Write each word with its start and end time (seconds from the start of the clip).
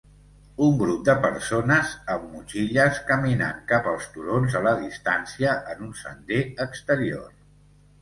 Un 0.67 0.77
grup 0.77 1.03
de 1.09 1.13
persones 1.25 1.91
amb 2.15 2.25
motxilles 2.31 2.99
caminant 3.11 3.61
cap 3.75 3.93
als 3.93 4.09
turons 4.17 4.59
a 4.61 4.65
la 4.71 4.75
distància 4.83 5.57
en 5.77 5.89
un 5.93 5.97
sender 6.05 6.45
exterior. 6.71 7.35